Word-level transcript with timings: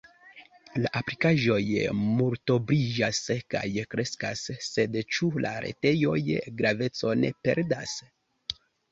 La 0.83 0.91
aplikaĵoj 0.99 1.81
multobliĝas 1.97 3.19
kaj 3.55 3.61
kreskas, 3.91 4.41
sed 4.69 4.97
ĉu 5.17 5.29
la 5.45 5.51
retejoj 5.65 6.15
gravecon 6.63 7.27
perdas? 7.49 7.95